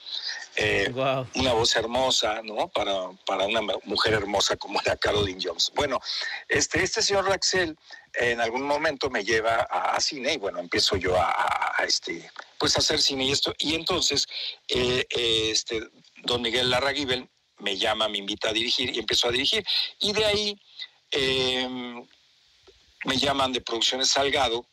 [0.56, 1.28] Eh, wow.
[1.36, 2.70] Una voz hermosa, ¿no?
[2.70, 5.70] Para, para una mujer hermosa como era Caroline Jones.
[5.76, 6.00] Bueno,
[6.48, 7.78] este, este señor Raxel
[8.13, 12.32] en algún momento me lleva a, a cine y bueno, empiezo yo a, a, este,
[12.58, 13.54] pues a hacer cine y esto.
[13.58, 14.26] Y entonces,
[14.70, 15.82] eh, este,
[16.24, 17.30] don Miguel Larraguibel
[17.62, 19.65] me llama, me invita a dirigir y empiezo a dirigir.
[20.00, 20.60] Y de ahí
[21.12, 21.67] eh,
[23.06, 24.65] me llaman de Producciones Salgado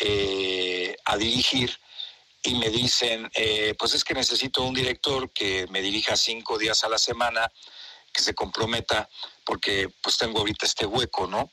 [0.00, 1.78] eh, a dirigir
[2.42, 6.82] y me dicen, eh, pues es que necesito un director que me dirija cinco días
[6.82, 7.50] a la semana,
[8.12, 9.08] que se comprometa,
[9.44, 11.50] porque pues tengo ahorita este hueco, ¿no?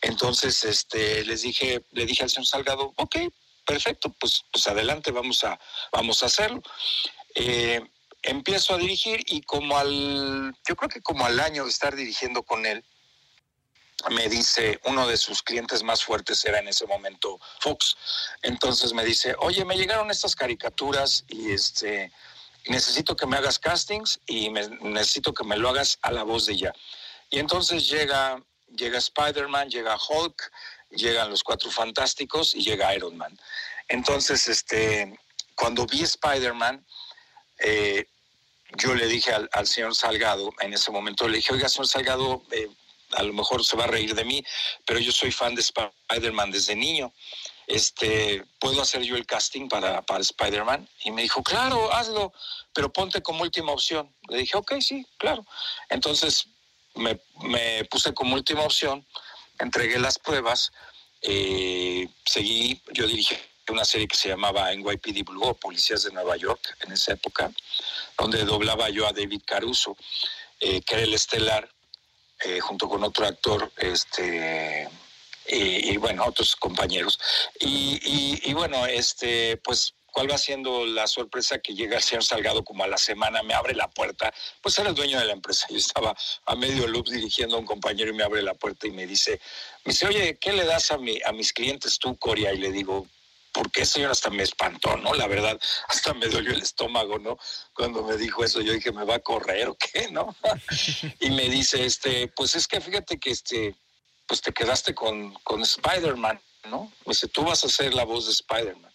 [0.00, 3.16] Entonces, este, les dije, le dije al señor Salgado, ok,
[3.64, 5.58] perfecto, pues, pues adelante, vamos a,
[5.92, 6.60] vamos a hacerlo.
[7.34, 7.80] Eh,
[8.22, 12.42] empiezo a dirigir y como al, yo creo que como al año de estar dirigiendo
[12.42, 12.84] con él,
[14.10, 17.96] me dice, uno de sus clientes más fuertes era en ese momento Fox.
[18.42, 22.10] Entonces me dice, oye, me llegaron estas caricaturas y este,
[22.66, 26.46] necesito que me hagas castings y me, necesito que me lo hagas a la voz
[26.46, 26.72] de ella.
[27.30, 28.42] Y entonces llega,
[28.76, 30.50] llega Spider-Man, llega Hulk,
[30.90, 33.38] llegan los Cuatro Fantásticos y llega Iron Man.
[33.88, 35.18] Entonces, este,
[35.54, 36.84] cuando vi Spider-Man,
[37.58, 38.06] eh,
[38.78, 42.68] yo le dije al, señor Salgado, en ese momento le dije, oiga, señor Salgado, eh,
[43.12, 44.44] a lo mejor se va a reír de mí,
[44.86, 47.12] pero yo soy fan de Spider-Man desde niño.
[47.66, 50.88] Este, ¿puedo hacer yo el casting para, para Spider-Man?
[51.04, 52.32] Y me dijo, claro, hazlo,
[52.72, 54.14] pero ponte como última opción.
[54.28, 55.44] Le dije, ok, sí, claro.
[55.88, 56.46] Entonces
[56.94, 59.06] me, me puse como última opción,
[59.58, 60.72] entregué las pruebas,
[61.22, 63.36] eh, seguí, yo dirigí
[63.70, 67.50] una serie que se llamaba NYPD Blue o Policías de Nueva York en esa época,
[68.18, 69.96] donde doblaba yo a David Caruso,
[70.60, 71.68] eh, que era el estelar,
[72.44, 74.88] eh, junto con otro actor, este,
[75.48, 77.18] y, y bueno, otros compañeros.
[77.60, 82.84] Y, bueno, este, pues, ¿cuál va siendo la sorpresa que llega el señor Salgado como
[82.84, 84.32] a la semana, me abre la puerta?
[84.60, 85.66] Pues era el dueño de la empresa.
[85.70, 86.14] Yo estaba
[86.46, 89.40] a medio loop dirigiendo a un compañero y me abre la puerta y me dice,
[89.84, 92.52] me dice, oye, ¿qué le das a, a mis clientes tú, Coria?
[92.52, 93.06] Y le digo,
[93.52, 95.14] porque señor hasta me espantó, ¿no?
[95.14, 97.38] La verdad, hasta me dolió el estómago, ¿no?
[97.74, 100.34] Cuando me dijo eso, yo dije, ¿me va a correr o qué, no?
[101.20, 103.76] y me dice, este, pues es que fíjate que este,
[104.26, 106.92] pues te quedaste con, con Spider-Man, ¿no?
[107.04, 108.92] Me dice, tú vas a ser la voz de Spider-Man.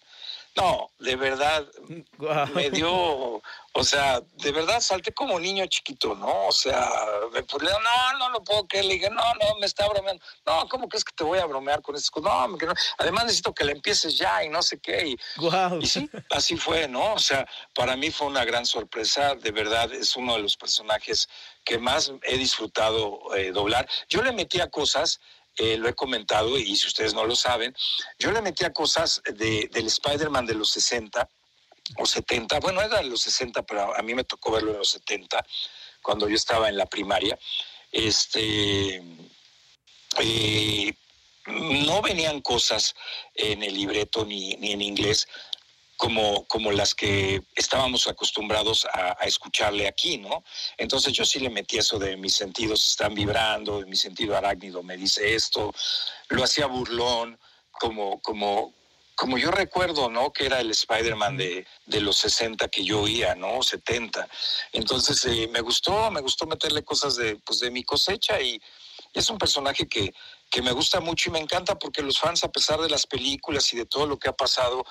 [0.56, 1.66] No, de verdad,
[2.18, 2.46] wow.
[2.54, 3.40] me dio,
[3.78, 6.48] o sea, de verdad salté como niño chiquito, ¿no?
[6.48, 6.90] O sea,
[7.32, 8.86] me pues, no, no lo puedo creer.
[8.86, 10.20] Le dije, no, no, me está bromeando.
[10.44, 12.32] No, ¿cómo crees que te voy a bromear con esas cosas?
[12.32, 15.10] No, no, además necesito que la empieces ya y no sé qué.
[15.10, 15.78] Y, wow.
[15.80, 17.14] y sí, así fue, ¿no?
[17.14, 19.36] O sea, para mí fue una gran sorpresa.
[19.36, 21.28] De verdad, es uno de los personajes
[21.64, 23.88] que más he disfrutado eh, doblar.
[24.08, 25.20] Yo le metía cosas
[25.60, 27.74] eh, lo he comentado y si ustedes no lo saben,
[28.16, 31.28] yo le metía cosas de, del Spider-Man de los 60
[31.96, 35.44] o 70, bueno, era los 60, pero a mí me tocó verlo en los 70,
[36.02, 37.38] cuando yo estaba en la primaria.
[37.90, 39.02] Este,
[40.18, 40.92] eh,
[41.46, 42.94] no venían cosas
[43.34, 45.26] en el libreto ni, ni en inglés,
[45.96, 50.44] como, como las que estábamos acostumbrados a, a, escucharle aquí, ¿no?
[50.76, 54.82] Entonces yo sí le metí eso de mis sentidos están vibrando, de mi sentido arácnido
[54.82, 55.74] me dice esto,
[56.28, 57.38] lo hacía burlón,
[57.78, 58.74] como, como,
[59.18, 60.32] como yo recuerdo, ¿no?
[60.32, 63.64] Que era el Spider-Man de, de, los 60 que yo oía, ¿no?
[63.64, 64.28] 70.
[64.72, 68.62] Entonces eh, me gustó, me gustó meterle cosas de, pues, de mi cosecha y
[69.12, 70.14] es un personaje que,
[70.48, 73.72] que me gusta mucho y me encanta porque los fans, a pesar de las películas
[73.72, 74.86] y de todo lo que ha pasado,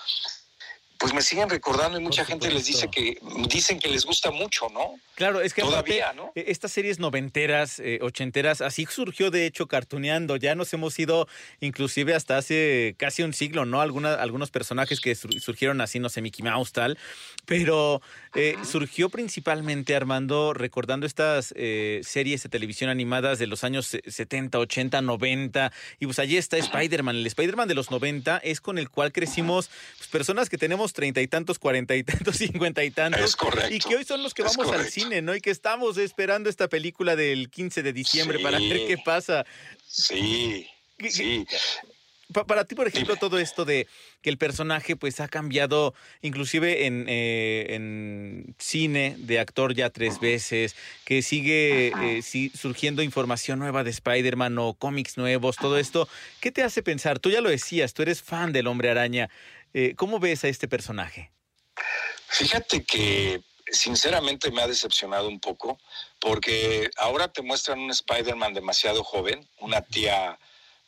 [1.00, 4.68] pues me siguen recordando y mucha gente les dice que dicen que les gusta mucho,
[4.70, 4.96] ¿no?
[5.16, 6.32] Claro, es que todavía, ¿no?
[6.36, 10.36] E, estas series noventeras, eh, ochenteras, así surgió de hecho cartuneando.
[10.36, 11.28] Ya nos hemos ido
[11.60, 13.82] inclusive hasta hace casi un siglo, ¿no?
[13.82, 16.98] Alguna, algunos personajes que surgieron así, no sé, Mickey Mouse tal,
[17.46, 18.02] pero
[18.36, 24.60] eh, surgió principalmente Armando recordando estas eh, series de televisión animadas de los años 70,
[24.60, 27.16] 80, 90 y pues allí está Spider-Man.
[27.16, 31.22] El Spider-Man de los 90 es con el cual crecimos pues, personas que tenemos treinta
[31.22, 33.22] y tantos, cuarenta y tantos, cincuenta y tantos.
[33.22, 33.74] Es correcto.
[33.74, 35.36] Y que hoy son los que vamos al cine, ¿no?
[35.36, 39.46] Y que estamos esperando esta película del 15 de diciembre para ver qué pasa.
[39.88, 40.68] Sí.
[41.10, 41.46] Sí.
[42.34, 43.88] Para ti, por ejemplo, todo esto de
[44.22, 50.20] que el personaje pues ha cambiado, inclusive en, eh, en cine de actor ya tres
[50.20, 56.10] veces, que sigue eh, surgiendo información nueva de Spider-Man o cómics nuevos, todo esto,
[56.42, 57.20] ¿qué te hace pensar?
[57.20, 59.30] Tú ya lo decías, tú eres fan del hombre araña.
[59.80, 61.32] Eh, ¿Cómo ves a este personaje?
[62.30, 65.78] Fíjate que sinceramente me ha decepcionado un poco,
[66.20, 70.40] porque ahora te muestran un Spider-Man demasiado joven, una tía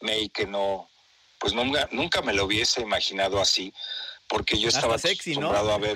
[0.02, 0.90] May que no,
[1.38, 3.72] pues nunca, nunca me lo hubiese imaginado así,
[4.28, 5.96] porque yo estaba acostumbrado a ver.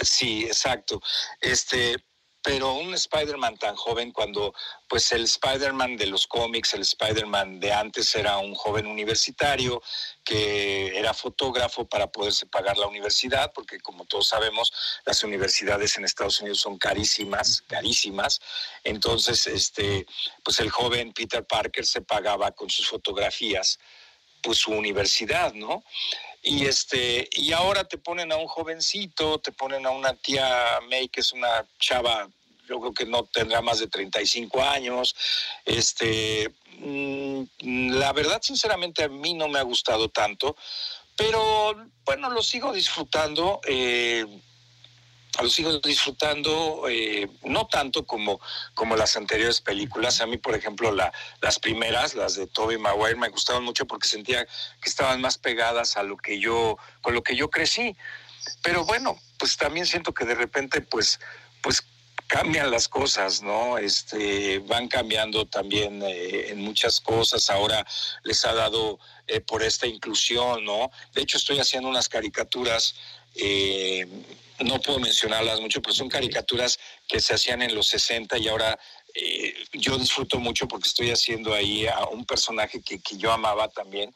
[0.00, 1.02] Sí, exacto.
[1.40, 1.96] Este,
[2.42, 4.54] pero un Spider-Man tan joven cuando
[4.88, 9.82] pues el Spider-Man de los cómics, el Spider-Man de antes era un joven universitario
[10.24, 14.72] que era fotógrafo para poderse pagar la universidad, porque como todos sabemos,
[15.04, 18.40] las universidades en Estados Unidos son carísimas, carísimas.
[18.84, 20.06] Entonces, este,
[20.42, 23.78] pues el joven Peter Parker se pagaba con sus fotografías
[24.42, 25.84] pues su universidad, ¿no?
[26.42, 31.08] Y este, y ahora te ponen a un jovencito, te ponen a una tía May,
[31.08, 32.28] que es una chava,
[32.66, 35.14] yo creo que no tendrá más de 35 años.
[35.66, 37.42] Este, mm,
[37.98, 40.56] la verdad, sinceramente, a mí no me ha gustado tanto,
[41.14, 41.76] pero
[42.06, 43.60] bueno, lo sigo disfrutando.
[43.66, 44.24] Eh,
[45.42, 48.40] lo sigo disfrutando, eh, no tanto como,
[48.74, 50.20] como las anteriores películas.
[50.20, 54.08] A mí, por ejemplo, la, las primeras, las de Tobey Maguire, me gustaban mucho porque
[54.08, 57.96] sentía que estaban más pegadas a lo que yo, con lo que yo crecí.
[58.62, 61.20] Pero bueno, pues también siento que de repente, pues,
[61.62, 61.84] pues
[62.26, 63.76] cambian las cosas, ¿no?
[63.76, 67.50] Este, van cambiando también eh, en muchas cosas.
[67.50, 67.84] Ahora
[68.22, 70.92] les ha dado eh, por esta inclusión, ¿no?
[71.12, 72.94] De hecho, estoy haciendo unas caricaturas
[74.64, 78.78] no puedo mencionarlas mucho, pero son caricaturas que se hacían en los 60 y ahora
[79.14, 84.14] eh, yo disfruto mucho porque estoy haciendo ahí a un personaje que, yo amaba también,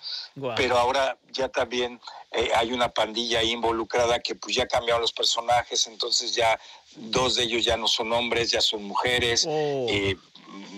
[0.57, 2.01] pero ahora ya también
[2.33, 6.59] eh, hay una pandilla ahí involucrada que pues ya cambiaron los personajes, entonces ya
[6.97, 9.45] dos de ellos ya no son hombres, ya son mujeres.
[9.49, 9.87] Oh.
[9.89, 10.17] Eh,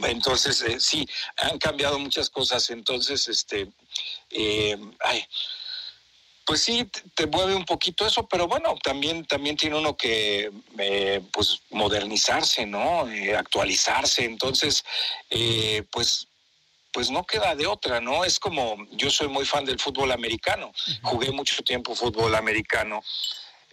[0.04, 2.70] entonces, sí, han cambiado muchas cosas.
[2.70, 3.68] Entonces, este,
[5.00, 5.26] ay,
[6.46, 11.20] pues sí, te mueve un poquito eso, pero bueno, también, también tiene uno que eh,
[11.32, 13.10] pues modernizarse, ¿no?
[13.10, 14.24] Eh, actualizarse.
[14.24, 14.84] Entonces,
[15.28, 16.28] eh, pues
[16.92, 18.24] pues no queda de otra, ¿no?
[18.24, 23.02] Es como, yo soy muy fan del fútbol americano, jugué mucho tiempo fútbol americano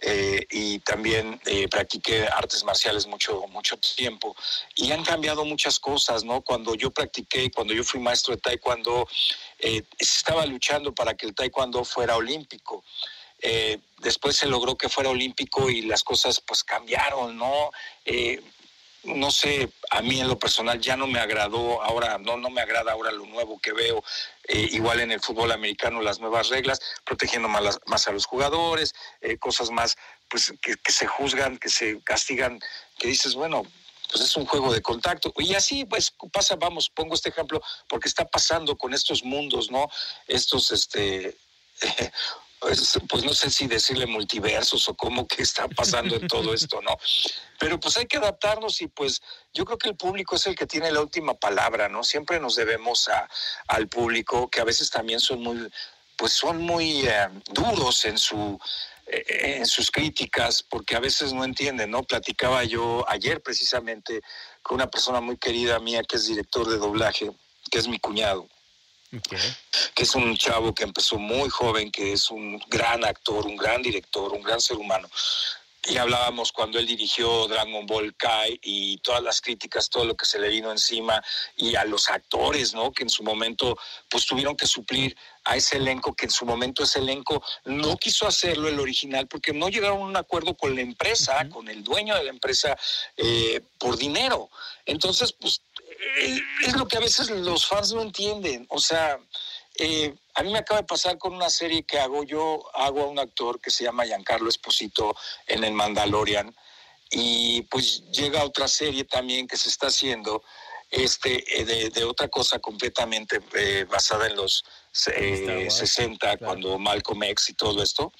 [0.06, 4.36] eh, y también eh, practiqué artes marciales mucho, mucho tiempo
[4.74, 6.42] y han cambiado muchas cosas, ¿no?
[6.42, 9.08] Cuando yo practiqué, cuando yo fui maestro de taekwondo,
[9.58, 12.84] eh, estaba luchando para que el taekwondo fuera olímpico.
[13.98, 17.70] después se logró que fuera olímpico y las cosas pues cambiaron, ¿no?
[19.04, 22.60] No sé, a mí en lo personal ya no me agradó ahora, no, no me
[22.60, 24.02] agrada ahora lo nuevo que veo,
[24.48, 28.94] eh, igual en el fútbol americano las nuevas reglas, protegiendo más, más a los jugadores,
[29.20, 29.96] eh, cosas más
[30.28, 32.60] pues que, se juzgan, que se castigan,
[32.98, 33.62] que dices, bueno,
[34.10, 35.32] pues es un juego de contacto.
[35.38, 39.88] Y así, pues pasa, vamos, pongo este ejemplo, porque está pasando con estos mundos, ¿no?
[40.26, 41.36] Estos, este,
[42.64, 46.80] pues, pues, no sé si decirle multiversos o cómo que está pasando en todo esto,
[46.80, 46.96] ¿no?
[47.58, 49.20] Pero pues hay que adaptarnos y pues
[49.52, 52.02] yo creo que el público es el que tiene la última palabra, ¿no?
[52.02, 53.28] Siempre nos debemos a,
[53.68, 55.70] al público, que a veces también son muy,
[56.16, 58.58] pues son muy eh, duros en su
[59.08, 62.02] eh, en sus críticas, porque a veces no entienden, ¿no?
[62.02, 64.22] Platicaba yo ayer precisamente
[64.62, 67.30] con una persona muy querida mía que es director de doblaje,
[67.70, 68.48] que es mi cuñado.
[69.94, 73.82] Que es un chavo que empezó muy joven, que es un gran actor, un gran
[73.82, 75.08] director, un gran ser humano.
[75.86, 80.24] Y hablábamos cuando él dirigió Dragon Ball Kai y todas las críticas, todo lo que
[80.24, 81.22] se le vino encima
[81.56, 82.90] y a los actores, ¿no?
[82.90, 83.76] Que en su momento
[84.08, 88.26] pues tuvieron que suplir a ese elenco, que en su momento ese elenco no quiso
[88.26, 92.14] hacerlo el original porque no llegaron a un acuerdo con la empresa, con el dueño
[92.14, 92.78] de la empresa
[93.18, 94.48] eh, por dinero.
[94.86, 95.60] Entonces, pues
[96.62, 98.66] es lo que a veces los fans no entienden.
[98.70, 99.18] O sea,
[99.76, 102.22] eh, a mí me acaba de pasar con una serie que hago.
[102.24, 106.54] Yo hago a un actor que se llama Giancarlo Esposito en el Mandalorian.
[107.10, 110.42] Y pues llega otra serie también que se está haciendo
[110.90, 117.54] este, eh, de, otra cosa completamente eh, basada en los 60, cuando Malcolm X y
[117.54, 118.12] todo esto.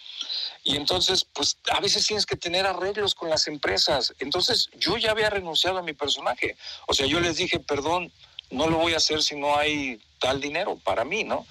[0.64, 4.14] Y entonces, pues a veces tienes que tener arreglos con las empresas.
[4.18, 6.56] Entonces, yo ya había renunciado a mi personaje.
[6.86, 8.10] O sea, yo les dije, perdón,
[8.50, 11.46] no lo voy a hacer si no hay tal dinero para mí, ¿no?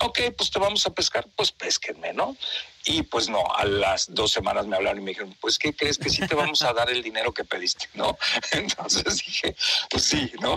[0.00, 2.36] Ok, pues te vamos a pescar, pues pésquenme, ¿no?
[2.84, 5.96] Y pues no, a las dos semanas me hablaron y me dijeron, pues ¿qué crees
[5.96, 8.18] que sí te vamos a dar el dinero que pediste, ¿no?
[8.52, 9.56] Entonces dije,
[9.90, 10.56] pues sí, ¿no?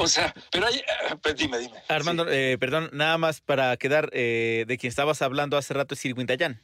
[0.00, 0.84] O sea, pero eh,
[1.22, 1.82] pues dime, dime.
[1.88, 6.02] Armando, eh, perdón, nada más para quedar eh, de quien estabas hablando hace rato es
[6.26, 6.60] Dayan.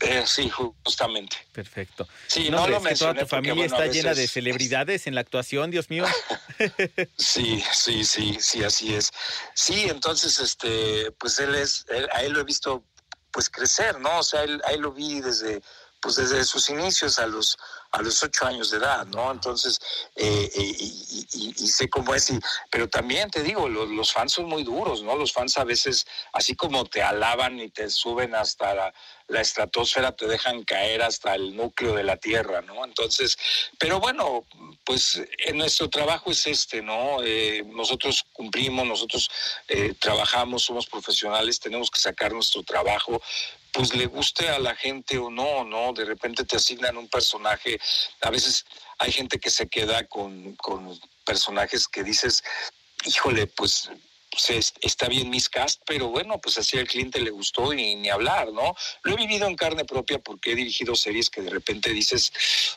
[0.00, 1.36] Eh, sí, justamente.
[1.52, 2.08] Perfecto.
[2.28, 5.90] Sí, no, lo que toda tu familia está llena de celebridades en la actuación, Dios
[5.90, 6.04] mío.
[7.16, 9.10] sí, sí, sí, sí, así es.
[9.54, 12.84] Sí, entonces, este, pues él es, a él lo he visto,
[13.32, 14.20] pues crecer, ¿no?
[14.20, 15.62] O sea, él, a él lo vi desde,
[16.00, 17.56] pues desde sus inicios a los
[17.90, 19.30] a los ocho años de edad, ¿no?
[19.30, 19.78] Entonces,
[20.16, 20.76] eh, eh,
[21.32, 22.32] y, sé cómo es,
[22.70, 25.16] pero también te digo, los, fans son muy duros, ¿no?
[25.16, 30.26] Los fans a veces, así como te alaban y te suben hasta la, estratosfera, te
[30.26, 32.84] dejan caer hasta el núcleo de la Tierra, ¿no?
[32.84, 33.36] Entonces,
[33.78, 34.44] pero bueno,
[34.84, 37.22] pues en nuestro trabajo es este, ¿no?
[37.22, 39.30] Eh, nosotros cumplimos, nosotros
[40.00, 43.20] trabajamos, somos profesionales, tenemos que sacar nuestro trabajo,
[43.78, 45.92] pues le guste a la gente o no, ¿no?
[45.92, 47.78] De repente te asignan un personaje,
[48.22, 48.64] a veces
[48.98, 50.58] hay gente que se queda con,
[51.24, 52.42] personajes que dices,
[53.04, 53.88] híjole, pues
[54.80, 58.74] está bien miscast, pero bueno, pues así al cliente le gustó y ni hablar, ¿no?
[59.04, 62.32] Lo he vivido en carne propia porque he dirigido series que de repente dices,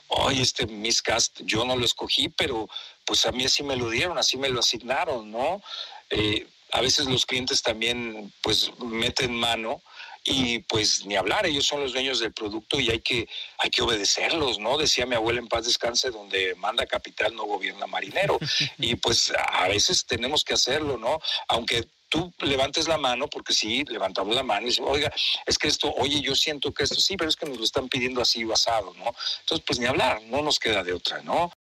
[0.08, 2.70] oye, este miscast yo no lo escogí, pero
[3.06, 5.64] pues a mí así me lo dieron, así me lo asignaron, ¿no?
[6.12, 9.82] Eh, a veces los clientes también pues meten mano
[10.24, 13.82] y pues ni hablar, ellos son los dueños del producto y hay que, hay que
[13.82, 14.78] obedecerlos, ¿no?
[14.78, 18.38] Decía mi abuela en paz descanse, donde manda capital no gobierna marinero.
[18.78, 21.20] Y pues a veces tenemos que hacerlo, ¿no?
[21.48, 25.12] Aunque tú levantes la mano, porque sí, levantamos la mano y decimos, oiga,
[25.46, 27.88] es que esto, oye, yo siento que esto sí, pero es que nos lo están
[27.88, 29.16] pidiendo así basado, ¿no?
[29.40, 31.52] Entonces, pues ni hablar, no nos queda de otra, ¿no?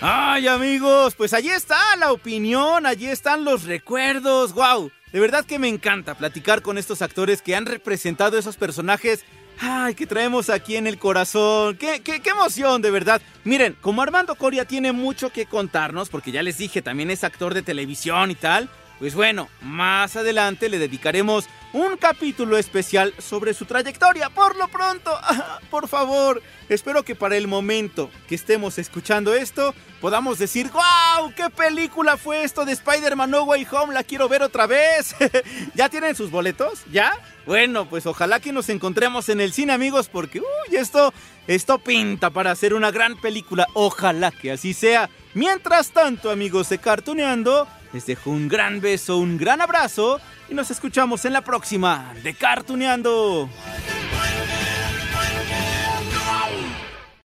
[0.00, 4.90] Ay, amigos, pues allí está la opinión, allí están los recuerdos, wow.
[5.14, 9.24] De verdad que me encanta platicar con estos actores que han representado esos personajes.
[9.60, 11.76] Ay, que traemos aquí en el corazón.
[11.76, 13.22] Qué, qué, qué emoción, de verdad.
[13.44, 17.54] Miren, como Armando Coria tiene mucho que contarnos, porque ya les dije, también es actor
[17.54, 18.68] de televisión y tal.
[18.98, 21.44] Pues bueno, más adelante le dedicaremos
[21.74, 24.30] un capítulo especial sobre su trayectoria.
[24.30, 25.10] Por lo pronto,
[25.70, 31.32] por favor, espero que para el momento que estemos escuchando esto, podamos decir, ¡Wow!
[31.34, 33.92] ¿Qué película fue esto de Spider-Man No Way Home?
[33.92, 35.16] La quiero ver otra vez.
[35.74, 36.84] ¿Ya tienen sus boletos?
[36.92, 37.12] ¿Ya?
[37.44, 41.12] Bueno, pues ojalá que nos encontremos en el cine, amigos, porque, uy, esto,
[41.48, 43.66] esto pinta para hacer una gran película.
[43.74, 45.10] Ojalá que así sea.
[45.34, 50.20] Mientras tanto, amigos de Cartuneando, les dejo un gran beso, un gran abrazo
[50.50, 53.48] y nos escuchamos en la próxima de Cartuneando.